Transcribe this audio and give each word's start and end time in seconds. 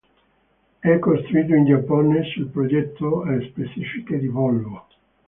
È 0.79 0.97
costruito 0.97 1.53
in 1.53 1.65
Giappone 1.67 2.23
su 2.31 2.49
progetto 2.49 3.23
e 3.27 3.41
specifiche 3.51 4.17
di 4.17 4.29
Volvo. 4.29 4.87